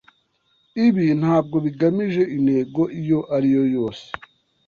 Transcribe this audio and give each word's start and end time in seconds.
Ibi 0.85 1.05
ntabwo 1.21 1.57
bigamije 1.65 2.21
intego 2.37 2.81
iyo 2.99 3.19
ari 3.35 3.49
yo 3.55 3.63
yose. 3.75 4.05